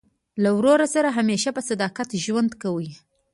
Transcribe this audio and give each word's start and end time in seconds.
له 0.43 0.49
ورور 0.57 0.79
سره 0.95 1.09
همېشه 1.17 1.49
په 1.55 1.61
صداقت 1.69 2.09
ژوند 2.23 2.51
کوئ! 2.61 2.89